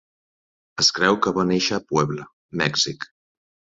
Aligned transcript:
Es 0.85 0.89
creu 1.01 1.19
que 1.27 1.35
va 1.37 1.47
néixer 1.51 1.79
a 1.79 1.87
Puebla 1.93 2.29
(Mèxic). 2.65 3.13